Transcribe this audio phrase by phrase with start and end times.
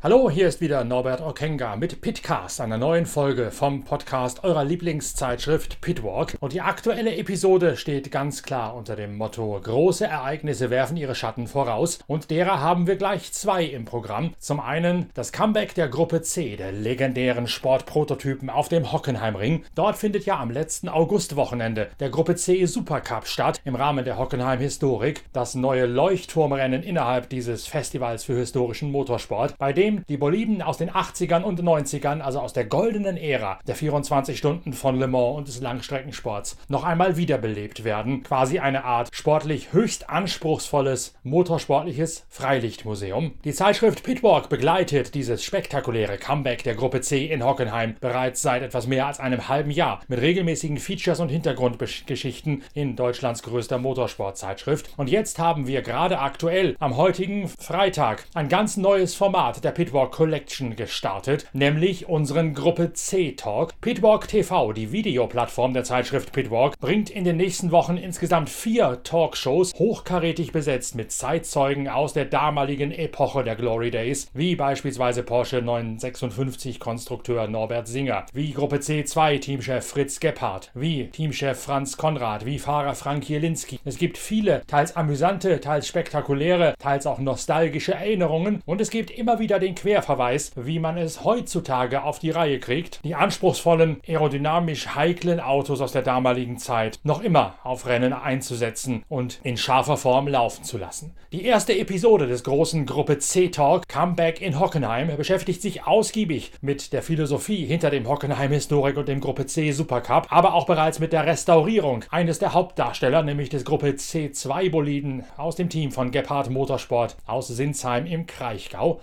[0.00, 5.80] Hallo, hier ist wieder Norbert Okenga mit Pitcast, einer neuen Folge vom Podcast eurer Lieblingszeitschrift
[5.80, 6.36] Pitwalk.
[6.38, 11.48] Und die aktuelle Episode steht ganz klar unter dem Motto Große Ereignisse werfen ihre Schatten
[11.48, 11.98] voraus.
[12.06, 14.34] Und derer haben wir gleich zwei im Programm.
[14.38, 19.64] Zum einen das Comeback der Gruppe C, der legendären Sportprototypen auf dem Hockenheimring.
[19.74, 24.60] Dort findet ja am letzten Augustwochenende der Gruppe C Supercup statt im Rahmen der Hockenheim
[24.60, 25.24] Historik.
[25.32, 30.90] Das neue Leuchtturmrennen innerhalb dieses Festivals für historischen Motorsport, bei dem die Boliden aus den
[30.90, 35.48] 80ern und 90ern, also aus der goldenen Ära der 24 Stunden von Le Mans und
[35.48, 38.22] des Langstreckensports, noch einmal wiederbelebt werden.
[38.22, 43.34] Quasi eine Art sportlich höchst anspruchsvolles motorsportliches Freilichtmuseum.
[43.44, 48.86] Die Zeitschrift Pitwalk begleitet dieses spektakuläre Comeback der Gruppe C in Hockenheim bereits seit etwas
[48.86, 54.90] mehr als einem halben Jahr mit regelmäßigen Features und Hintergrundgeschichten in Deutschlands größter Motorsportzeitschrift.
[54.96, 60.10] Und jetzt haben wir gerade aktuell am heutigen Freitag ein ganz neues Format der Pitwalk
[60.10, 63.80] Collection gestartet, nämlich unseren Gruppe C Talk.
[63.80, 69.72] Pitwalk TV, die Videoplattform der Zeitschrift Pitwalk, bringt in den nächsten Wochen insgesamt vier Talkshows
[69.74, 76.80] hochkarätig besetzt mit Zeitzeugen aus der damaligen Epoche der Glory Days, wie beispielsweise Porsche 956
[76.80, 82.96] Konstrukteur Norbert Singer, wie Gruppe C2 Teamchef Fritz Gebhardt, wie Teamchef Franz Konrad, wie Fahrer
[82.96, 83.78] Frank Jelinski.
[83.84, 89.38] Es gibt viele, teils amüsante, teils spektakuläre, teils auch nostalgische Erinnerungen und es gibt immer
[89.38, 95.40] wieder den Querverweis, wie man es heutzutage auf die Reihe kriegt, die anspruchsvollen, aerodynamisch heiklen
[95.40, 100.64] Autos aus der damaligen Zeit noch immer auf Rennen einzusetzen und in scharfer Form laufen
[100.64, 101.14] zu lassen.
[101.32, 106.92] Die erste Episode des großen Gruppe C Talk Comeback in Hockenheim beschäftigt sich ausgiebig mit
[106.92, 111.12] der Philosophie hinter dem Hockenheim Historik und dem Gruppe C Supercup, aber auch bereits mit
[111.12, 116.50] der Restaurierung eines der Hauptdarsteller, nämlich des Gruppe C2 Boliden aus dem Team von Gebhardt
[116.50, 119.00] Motorsport aus Sinsheim im Kraichgau.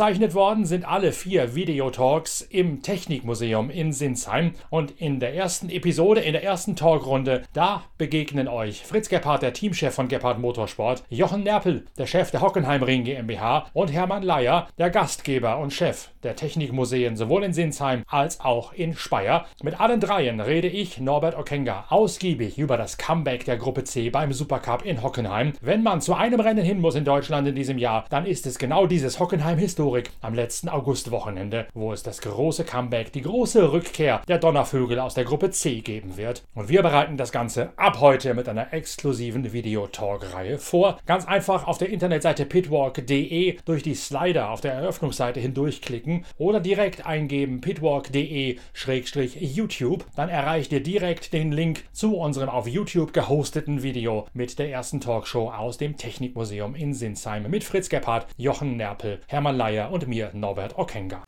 [0.00, 6.22] Aufgezeichnet worden sind alle vier Videotalks im Technikmuseum in Sinsheim und in der ersten Episode,
[6.22, 11.42] in der ersten Talkrunde, da begegnen euch Fritz Gebhardt, der Teamchef von Gebhardt Motorsport, Jochen
[11.42, 17.16] Nerpel, der Chef der Hockenheimring GmbH und Hermann Leier, der Gastgeber und Chef der Technikmuseen
[17.16, 19.46] sowohl in Sinsheim als auch in Speyer.
[19.62, 24.32] Mit allen dreien rede ich, Norbert Okenga, ausgiebig über das Comeback der Gruppe C beim
[24.32, 25.52] Supercup in Hockenheim.
[25.60, 28.58] Wenn man zu einem Rennen hin muss in Deutschland in diesem Jahr, dann ist es
[28.58, 29.58] genau dieses Hockenheim
[29.90, 35.14] Historik am letzten Augustwochenende, wo es das große Comeback, die große Rückkehr der Donnervögel aus
[35.14, 36.44] der Gruppe C geben wird.
[36.54, 41.00] Und wir bereiten das Ganze ab heute mit einer exklusiven Videotalk-Reihe vor.
[41.06, 47.04] Ganz einfach auf der Internetseite pitwalk.de durch die Slider auf der Eröffnungsseite hindurchklicken oder direkt
[47.04, 50.04] eingeben pitwalk.de-youtube.
[50.14, 55.00] Dann erreicht ihr direkt den Link zu unserem auf YouTube gehosteten Video mit der ersten
[55.00, 60.30] Talkshow aus dem Technikmuseum in Sinsheim mit Fritz Gebhardt, Jochen Nerpel, Hermann Leier und mir,
[60.32, 61.22] Norbert Okenga.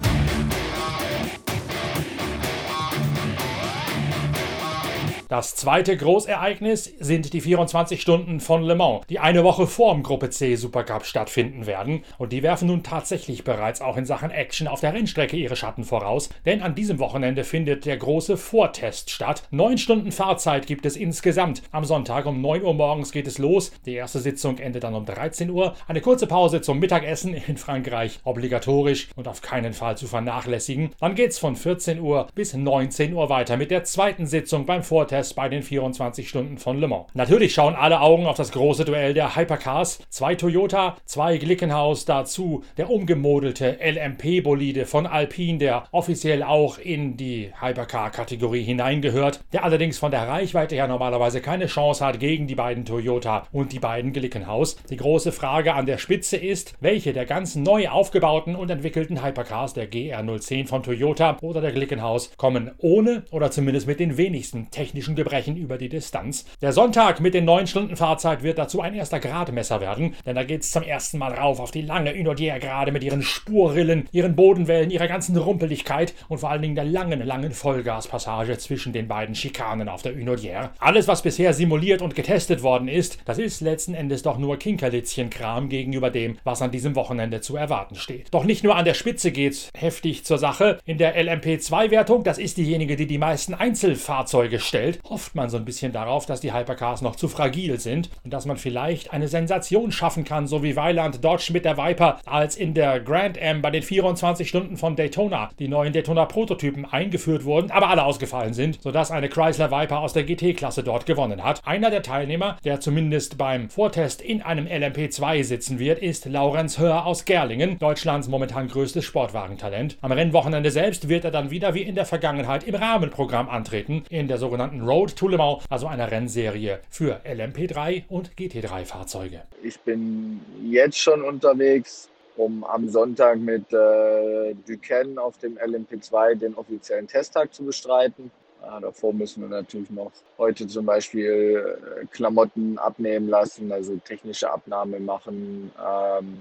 [5.32, 10.28] Das zweite Großereignis sind die 24 Stunden von Le Mans, die eine Woche vorm Gruppe
[10.28, 12.04] C Supercup stattfinden werden.
[12.18, 15.84] Und die werfen nun tatsächlich bereits auch in Sachen Action auf der Rennstrecke ihre Schatten
[15.84, 19.44] voraus, denn an diesem Wochenende findet der große Vortest statt.
[19.50, 21.62] Neun Stunden Fahrzeit gibt es insgesamt.
[21.72, 23.72] Am Sonntag um 9 Uhr morgens geht es los.
[23.86, 25.74] Die erste Sitzung endet dann um 13 Uhr.
[25.88, 30.90] Eine kurze Pause zum Mittagessen in Frankreich, obligatorisch und auf keinen Fall zu vernachlässigen.
[31.00, 34.82] Dann geht es von 14 Uhr bis 19 Uhr weiter mit der zweiten Sitzung beim
[34.82, 37.06] Vortest bei den 24 Stunden von Le Mans.
[37.14, 40.00] Natürlich schauen alle Augen auf das große Duell der Hypercars.
[40.08, 47.50] Zwei Toyota, zwei Glickenhaus, dazu der umgemodelte LMP-Bolide von Alpine, der offiziell auch in die
[47.60, 52.84] Hypercar-Kategorie hineingehört, der allerdings von der Reichweite her normalerweise keine Chance hat gegen die beiden
[52.84, 54.76] Toyota und die beiden Glickenhaus.
[54.90, 59.74] Die große Frage an der Spitze ist, welche der ganz neu aufgebauten und entwickelten Hypercars,
[59.74, 65.11] der GR010 von Toyota oder der Glickenhaus, kommen ohne oder zumindest mit den wenigsten technischen
[65.14, 66.44] Gebrechen über die Distanz.
[66.60, 70.44] Der Sonntag mit den 9 Stunden Fahrzeit wird dazu ein erster Gradmesser werden, denn da
[70.44, 74.36] geht es zum ersten Mal rauf auf die lange Unodier gerade mit ihren Spurrillen, ihren
[74.36, 79.34] Bodenwellen, ihrer ganzen Rumpeligkeit und vor allen Dingen der langen, langen Vollgaspassage zwischen den beiden
[79.34, 80.70] Schikanen auf der Unodier.
[80.78, 85.68] Alles, was bisher simuliert und getestet worden ist, das ist letzten Endes doch nur Kinkerlitzchenkram
[85.68, 88.28] gegenüber dem, was an diesem Wochenende zu erwarten steht.
[88.32, 90.78] Doch nicht nur an der Spitze geht's heftig zur Sache.
[90.84, 95.64] In der LMP2-Wertung, das ist diejenige, die die meisten Einzelfahrzeuge stellt, hofft man so ein
[95.64, 99.92] bisschen darauf, dass die Hypercars noch zu fragil sind und dass man vielleicht eine Sensation
[99.92, 103.70] schaffen kann, so wie Weiland Dodge mit der Viper, als in der Grand Am bei
[103.70, 109.10] den 24 Stunden von Daytona die neuen Daytona-Prototypen eingeführt wurden, aber alle ausgefallen sind, sodass
[109.10, 111.60] eine Chrysler Viper aus der GT-Klasse dort gewonnen hat.
[111.66, 117.06] Einer der Teilnehmer, der zumindest beim Vortest in einem LMP2 sitzen wird, ist Laurenz Hör
[117.06, 119.98] aus Gerlingen, Deutschlands momentan größtes Sportwagentalent.
[120.00, 124.28] Am Rennwochenende selbst wird er dann wieder wie in der Vergangenheit im Rahmenprogramm antreten, in
[124.28, 129.42] der sogenannten Road to Le Mans, also einer Rennserie für LMP3 und GT3-Fahrzeuge.
[129.62, 136.54] Ich bin jetzt schon unterwegs, um am Sonntag mit äh, Duquesne auf dem LMP2 den
[136.54, 138.30] offiziellen Testtag zu bestreiten.
[138.62, 144.50] Ja, davor müssen wir natürlich noch heute zum Beispiel äh, Klamotten abnehmen lassen, also technische
[144.50, 146.38] Abnahme machen, ähm,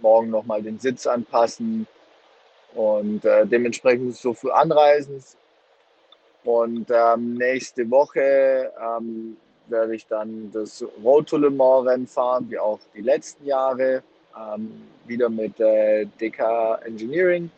[0.00, 1.86] morgen nochmal den Sitz anpassen
[2.74, 5.22] und äh, dementsprechend so für Anreisen.
[6.46, 12.78] Und ähm, nächste Woche ähm, werde ich dann das Road to Rennen fahren, wie auch
[12.94, 14.04] die letzten Jahre,
[14.38, 14.70] ähm,
[15.06, 17.50] wieder mit äh, DK Engineering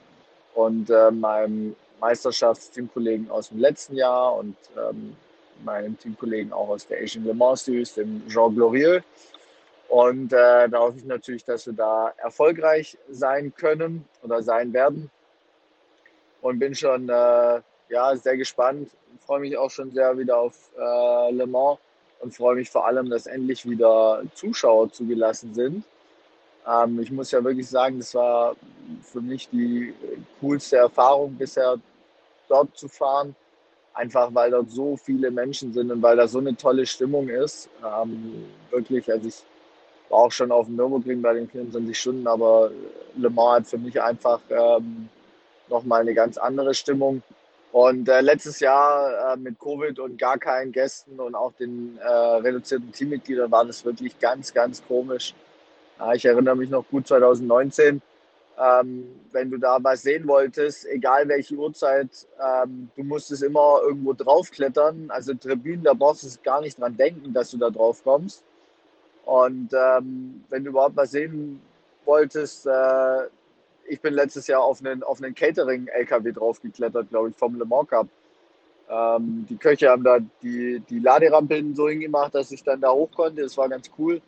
[0.54, 5.14] und äh, meinem Meisterschaftsteamkollegen aus dem letzten Jahr und ähm,
[5.64, 9.02] meinem Teamkollegen auch aus der Asian Le Mans Series, dem Jean Glorieux.
[9.88, 15.10] Und äh, da hoffe ich natürlich, dass wir da erfolgreich sein können oder sein werden.
[16.40, 18.90] Und bin schon äh, ja, sehr gespannt.
[19.26, 21.78] Freue mich auch schon sehr wieder auf äh, Le Mans
[22.20, 25.84] und freue mich vor allem, dass endlich wieder Zuschauer zugelassen sind.
[26.66, 28.56] Ähm, ich muss ja wirklich sagen, das war
[29.02, 29.94] für mich die
[30.40, 31.76] coolste Erfahrung bisher,
[32.48, 33.34] dort zu fahren.
[33.94, 37.68] Einfach weil dort so viele Menschen sind und weil da so eine tolle Stimmung ist.
[37.84, 39.42] Ähm, wirklich, also ich
[40.08, 42.70] war auch schon auf dem Nürburgring bei den 24 Stunden, aber
[43.16, 45.08] Le Mans hat für mich einfach ähm,
[45.68, 47.22] nochmal eine ganz andere Stimmung.
[47.70, 52.08] Und äh, letztes Jahr äh, mit Covid und gar keinen Gästen und auch den äh,
[52.08, 55.34] reduzierten Teammitgliedern war das wirklich ganz, ganz komisch.
[56.14, 58.00] ich erinnere mich noch gut 2019,
[58.58, 62.08] ähm, wenn du da was sehen wolltest, egal welche Uhrzeit,
[62.42, 65.10] ähm, du musstest immer irgendwo draufklettern.
[65.10, 68.42] Also Tribünen, da brauchst du gar nicht dran denken, dass du da drauf kommst.
[69.24, 71.60] Und ähm, wenn du überhaupt was sehen
[72.04, 73.28] wolltest, äh,
[73.88, 77.88] ich bin letztes Jahr auf einen, auf einen Catering-LKW draufgeklettert, glaube ich, vom Le Mans
[77.88, 78.08] Cup.
[78.90, 83.10] Ähm, die Köche haben da die, die Laderampen so hingemacht, dass ich dann da hoch
[83.10, 83.42] konnte.
[83.42, 84.20] Das war ganz cool.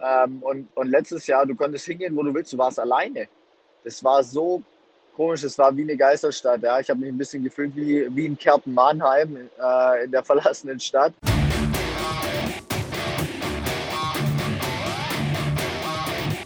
[0.00, 3.28] Ähm, und, und letztes Jahr, du konntest hingehen, wo du willst, du warst alleine.
[3.84, 4.62] Das war so
[5.16, 6.62] komisch, es war wie eine Geisterstadt.
[6.62, 6.80] Ja.
[6.80, 11.12] Ich habe mich ein bisschen gefühlt wie, wie in Kerpen-Mannheim äh, in der verlassenen Stadt.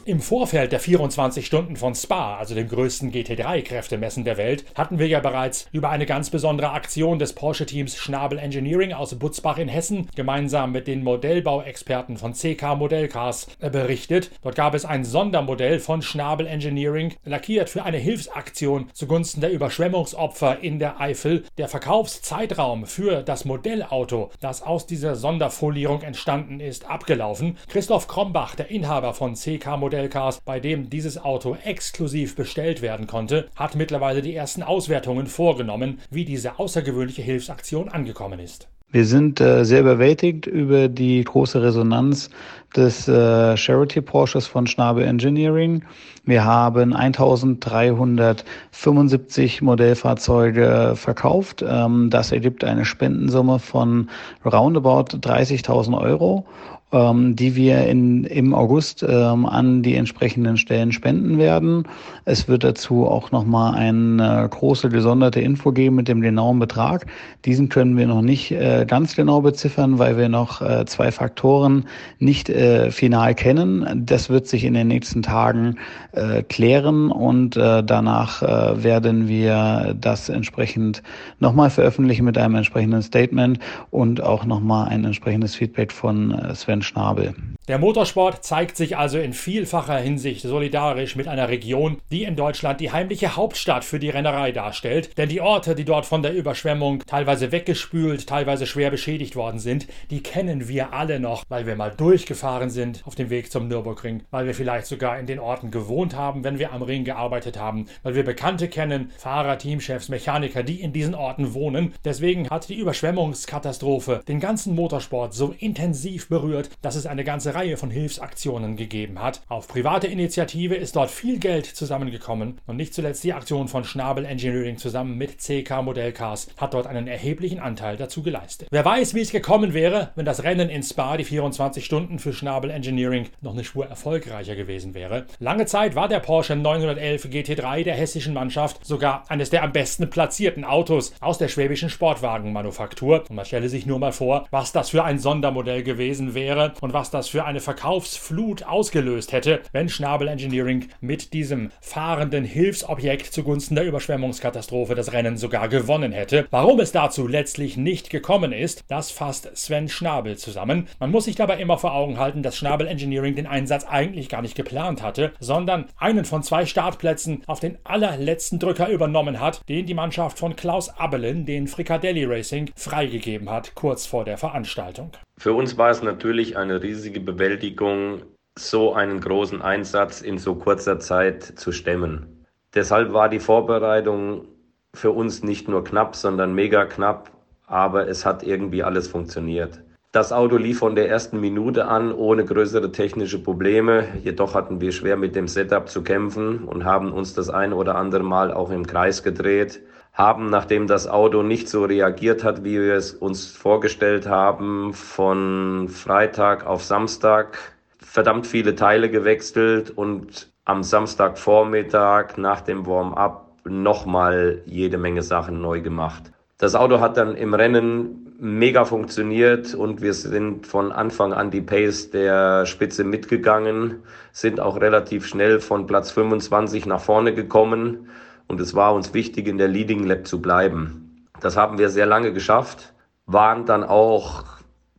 [0.09, 5.07] Im Vorfeld der 24 Stunden von Spa, also dem größten GT3-Kräftemessen der Welt, hatten wir
[5.07, 10.09] ja bereits über eine ganz besondere Aktion des Porsche-Teams Schnabel Engineering aus Butzbach in Hessen
[10.17, 14.31] gemeinsam mit den Modellbauexperten von CK Modellcars berichtet.
[14.41, 20.61] Dort gab es ein Sondermodell von Schnabel Engineering, lackiert für eine Hilfsaktion zugunsten der Überschwemmungsopfer
[20.61, 21.45] in der Eifel.
[21.59, 27.59] Der Verkaufszeitraum für das Modellauto, das aus dieser Sonderfolierung entstanden ist, abgelaufen.
[27.69, 33.09] Christoph Krombach, der Inhaber von CK Modellcars, Modellcars, bei dem dieses Auto exklusiv bestellt werden
[33.09, 38.69] konnte, hat mittlerweile die ersten Auswertungen vorgenommen, wie diese außergewöhnliche Hilfsaktion angekommen ist.
[38.91, 42.31] Wir sind äh, sehr überwältigt über die große Resonanz
[42.77, 45.83] des äh, Charity Porsches von Schnabel Engineering.
[46.25, 51.65] Wir haben 1375 Modellfahrzeuge verkauft.
[51.67, 54.09] Ähm, das ergibt eine Spendensumme von
[54.45, 56.47] roundabout 30.000 Euro
[56.93, 61.85] ähm, die wir in, im August ähm, an die entsprechenden Stellen spenden werden.
[62.25, 67.07] Es wird dazu auch nochmal eine große gesonderte Info geben mit dem genauen Betrag.
[67.45, 71.85] Diesen können wir noch nicht äh, ganz genau beziffern, weil wir noch äh, zwei Faktoren
[72.19, 74.05] nicht äh, final kennen.
[74.07, 75.77] Das wird sich in den nächsten Tagen
[76.13, 81.03] äh, klären und äh, danach äh, werden wir das entsprechend
[81.39, 83.59] nochmal veröffentlichen mit einem entsprechenden Statement
[83.91, 87.35] und auch nochmal ein entsprechendes Feedback von äh, Sven Florian Schnabel.
[87.69, 92.81] Der Motorsport zeigt sich also in vielfacher Hinsicht solidarisch mit einer Region, die in Deutschland
[92.81, 95.19] die heimliche Hauptstadt für die Rennerei darstellt.
[95.19, 99.87] Denn die Orte, die dort von der Überschwemmung teilweise weggespült, teilweise schwer beschädigt worden sind,
[100.11, 104.23] die kennen wir alle noch, weil wir mal durchgefahren sind auf dem Weg zum Nürburgring,
[104.31, 107.85] weil wir vielleicht sogar in den Orten gewohnt haben, wenn wir am Ring gearbeitet haben,
[108.03, 111.93] weil wir Bekannte kennen, Fahrer, Teamchefs, Mechaniker, die in diesen Orten wohnen.
[112.03, 117.77] Deswegen hat die Überschwemmungskatastrophe den ganzen Motorsport so intensiv berührt, dass es eine ganze Reihe
[117.77, 119.41] von Hilfsaktionen gegeben hat.
[119.49, 124.25] Auf private Initiative ist dort viel Geld zusammengekommen und nicht zuletzt die Aktion von Schnabel
[124.25, 128.69] Engineering zusammen mit CK Modellcars hat dort einen erheblichen Anteil dazu geleistet.
[128.71, 132.33] Wer weiß, wie es gekommen wäre, wenn das Rennen in Spa die 24 Stunden für
[132.33, 135.27] Schnabel Engineering noch eine Spur erfolgreicher gewesen wäre.
[135.39, 140.11] Lange Zeit war der Porsche 911 GT3 der hessischen Mannschaft sogar eines der am besten
[140.11, 143.25] platzierten Autos aus der schwäbischen Sportwagenmanufaktur.
[143.29, 146.93] Und man stelle sich nur mal vor, was das für ein Sondermodell gewesen wäre und
[146.93, 153.75] was das für eine Verkaufsflut ausgelöst hätte, wenn Schnabel Engineering mit diesem fahrenden Hilfsobjekt zugunsten
[153.75, 156.47] der Überschwemmungskatastrophe das Rennen sogar gewonnen hätte.
[156.51, 160.89] Warum es dazu letztlich nicht gekommen ist, das fasst Sven Schnabel zusammen.
[160.99, 164.43] Man muss sich dabei immer vor Augen halten, dass Schnabel Engineering den Einsatz eigentlich gar
[164.43, 169.87] nicht geplant hatte, sondern einen von zwei Startplätzen auf den allerletzten Drücker übernommen hat, den
[169.87, 175.13] die Mannschaft von Klaus Abelen, den Fricadelli Racing, freigegeben hat, kurz vor der Veranstaltung.
[175.39, 178.23] Für uns war es natürlich eine riesige Bewältigung,
[178.59, 182.45] so einen großen Einsatz in so kurzer Zeit zu stemmen.
[182.75, 184.49] Deshalb war die Vorbereitung
[184.93, 187.31] für uns nicht nur knapp, sondern mega knapp,
[187.67, 189.81] aber es hat irgendwie alles funktioniert.
[190.11, 194.09] Das Auto lief von der ersten Minute an ohne größere technische Probleme.
[194.25, 197.97] Jedoch hatten wir schwer mit dem Setup zu kämpfen und haben uns das ein oder
[197.97, 199.83] andere Mal auch im Kreis gedreht.
[200.15, 205.91] Haben, nachdem das Auto nicht so reagiert hat, wie wir es uns vorgestellt haben, von
[205.91, 207.59] Freitag auf Samstag
[207.99, 215.83] verdammt viele Teile gewechselt und am Samstagvormittag nach dem Warm-up nochmal jede Menge Sachen neu
[215.83, 216.33] gemacht.
[216.57, 221.61] Das Auto hat dann im Rennen mega funktioniert und wir sind von Anfang an die
[221.61, 224.03] Pace der Spitze mitgegangen,
[224.33, 228.09] sind auch relativ schnell von Platz 25 nach vorne gekommen
[228.47, 231.27] und es war uns wichtig, in der Leading Lab zu bleiben.
[231.41, 232.95] Das haben wir sehr lange geschafft,
[233.27, 234.45] waren dann auch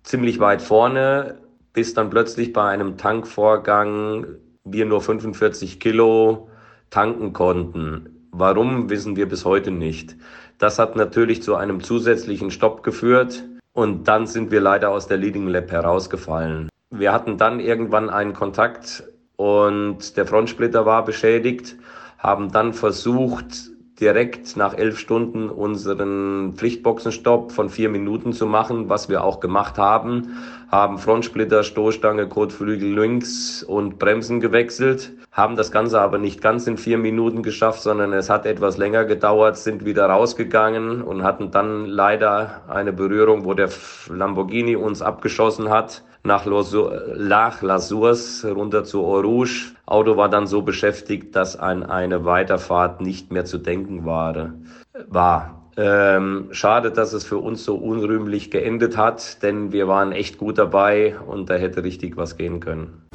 [0.04, 1.38] ziemlich weit vorne,
[1.72, 4.26] bis dann plötzlich bei einem Tankvorgang
[4.66, 6.50] wir nur 45 Kilo
[6.90, 8.28] tanken konnten.
[8.32, 10.16] Warum, wissen wir bis heute nicht.
[10.60, 15.16] Das hat natürlich zu einem zusätzlichen Stopp geführt und dann sind wir leider aus der
[15.16, 16.68] Leading Lab herausgefallen.
[16.92, 19.04] Wir hatten dann irgendwann einen Kontakt
[19.38, 21.78] und der Frontsplitter war beschädigt,
[22.18, 23.70] haben dann versucht,
[24.02, 29.78] direkt nach elf Stunden unseren Pflichtboxenstopp von vier Minuten zu machen, was wir auch gemacht
[29.78, 30.38] haben.
[30.70, 35.14] Haben Frontsplitter, Stoßstange, Kotflügel links und Bremsen gewechselt.
[35.40, 39.06] Haben das Ganze aber nicht ganz in vier Minuten geschafft, sondern es hat etwas länger
[39.06, 43.70] gedauert, sind wieder rausgegangen und hatten dann leider eine Berührung, wo der
[44.10, 49.72] Lamborghini uns abgeschossen hat nach Lasurs runter zu Eau Rouge.
[49.86, 54.52] Auto war dann so beschäftigt, dass an eine Weiterfahrt nicht mehr zu denken war.
[55.08, 55.72] war.
[55.78, 60.58] Ähm, schade, dass es für uns so unrühmlich geendet hat, denn wir waren echt gut
[60.58, 63.06] dabei und da hätte richtig was gehen können.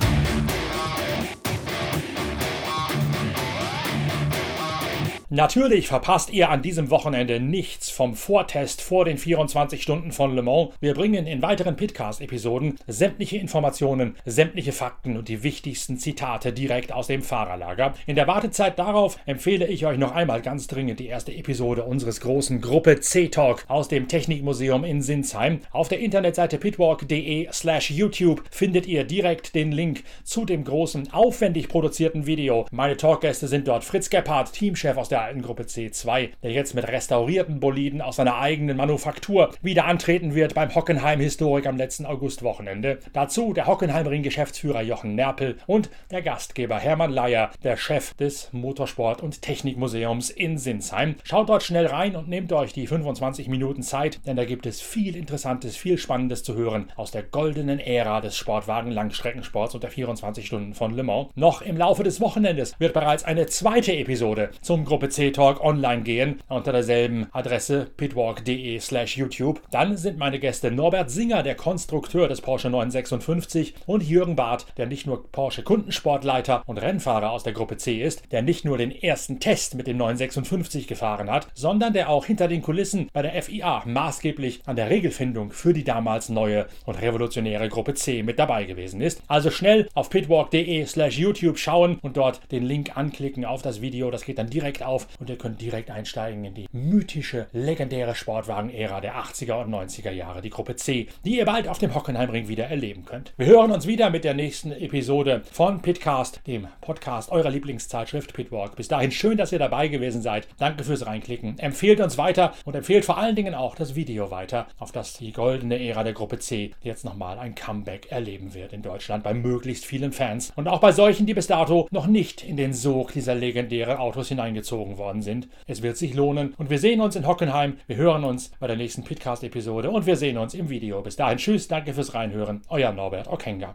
[5.35, 10.43] Natürlich verpasst ihr an diesem Wochenende nichts vom Vortest vor den 24 Stunden von Le
[10.43, 10.71] Mans.
[10.79, 17.09] Wir bringen in weiteren Pitcast-Episoden sämtliche Informationen, sämtliche Fakten und die wichtigsten Zitate direkt aus
[17.09, 17.95] dem Fahrerlager.
[18.07, 22.21] In der Wartezeit darauf empfehle ich euch noch einmal ganz dringend die erste Episode unseres
[22.21, 25.63] großen Gruppe C-Talk aus dem Technikmuseum in Sinsheim.
[25.73, 31.67] Auf der Internetseite pitwalk.de slash YouTube findet ihr direkt den Link zu dem großen, aufwendig
[31.67, 32.67] produzierten Video.
[32.71, 36.87] Meine Talkgäste sind dort Fritz Gebhardt, Teamchef aus der alten Gruppe C2, der jetzt mit
[36.87, 42.99] restaurierten Boliden aus seiner eigenen Manufaktur wieder antreten wird beim Hockenheim-Historik am letzten Augustwochenende.
[43.13, 49.43] Dazu der Hockenheimring-Geschäftsführer Jochen Nerpel und der Gastgeber Hermann Leier, der Chef des Motorsport- und
[49.43, 51.17] Technikmuseums in Sinsheim.
[51.25, 54.81] Schaut dort schnell rein und nehmt euch die 25 Minuten Zeit, denn da gibt es
[54.81, 60.47] viel Interessantes, viel Spannendes zu hören aus der goldenen Ära des Sportwagen-Langstreckensports und der 24
[60.47, 61.29] Stunden von Le Mans.
[61.35, 66.41] Noch im Laufe des Wochenendes wird bereits eine zweite Episode zum Gruppe PC-Talk online gehen
[66.49, 69.61] unter derselben Adresse pitwalk.de slash YouTube.
[69.71, 74.87] Dann sind meine Gäste Norbert Singer, der Konstrukteur des Porsche 956 und Jürgen Barth, der
[74.87, 78.91] nicht nur Porsche Kundensportleiter und Rennfahrer aus der Gruppe C ist, der nicht nur den
[78.91, 83.41] ersten Test mit dem 956 gefahren hat, sondern der auch hinter den Kulissen bei der
[83.41, 88.65] FIA maßgeblich an der Regelfindung für die damals neue und revolutionäre Gruppe C mit dabei
[88.65, 89.23] gewesen ist.
[89.29, 94.11] Also schnell auf pitwalk.de slash YouTube schauen und dort den Link anklicken auf das Video.
[94.11, 99.01] Das geht dann direkt auf und ihr könnt direkt einsteigen in die mythische, legendäre Sportwagen-Ära
[99.01, 102.65] der 80er und 90er Jahre, die Gruppe C, die ihr bald auf dem Hockenheimring wieder
[102.65, 103.33] erleben könnt.
[103.37, 108.77] Wir hören uns wieder mit der nächsten Episode von Pitcast, dem Podcast eurer Lieblingszeitschrift Pitwalk.
[108.77, 110.49] Bis dahin schön, dass ihr dabei gewesen seid.
[110.59, 111.59] Danke fürs Reinklicken.
[111.59, 115.33] Empfehlt uns weiter und empfehlt vor allen Dingen auch das Video weiter, auf das die
[115.33, 119.85] goldene Ära der Gruppe C jetzt nochmal ein Comeback erleben wird in Deutschland bei möglichst
[119.85, 123.35] vielen Fans und auch bei solchen, die bis dato noch nicht in den Sog dieser
[123.35, 125.49] legendären Autos hineingezogen worden sind.
[125.67, 127.79] Es wird sich lohnen und wir sehen uns in Hockenheim.
[127.87, 131.03] Wir hören uns bei der nächsten Pitcast-Episode und wir sehen uns im Video.
[131.03, 132.63] Bis dahin, tschüss, danke fürs Reinhören.
[132.69, 133.75] Euer Norbert Okenga.